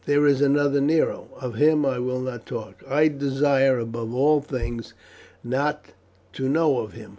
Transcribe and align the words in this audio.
There 0.07 0.25
is 0.25 0.41
another 0.41 0.81
Nero; 0.81 1.27
of 1.39 1.53
him 1.53 1.85
I 1.85 1.99
will 1.99 2.21
not 2.21 2.47
talk. 2.47 2.81
I 2.89 3.07
desire, 3.07 3.77
above 3.77 4.15
all 4.15 4.41
things, 4.41 4.95
not 5.43 5.89
to 6.33 6.49
know 6.49 6.79
of 6.79 6.93
him. 6.93 7.09